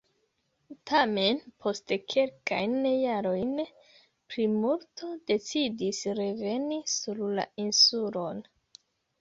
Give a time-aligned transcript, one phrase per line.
[0.91, 3.53] Tamen, post kelkajn jarojn,
[4.33, 8.43] plimulto decidis reveni sur la insulon.